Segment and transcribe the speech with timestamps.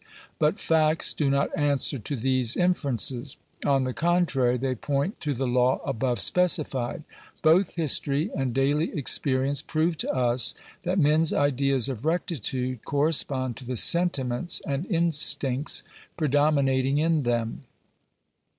[0.39, 3.37] But facts do not answer to these inferences.
[3.63, 7.03] On the contrary, they point to the law above specified.
[7.43, 13.65] Both history and daily experience prove to us that men's ideas of rectitude correspond to
[13.65, 15.83] the sentiments and instincts
[16.17, 17.67] predomi nating in them (pp.